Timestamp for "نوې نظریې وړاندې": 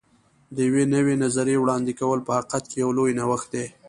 0.95-1.91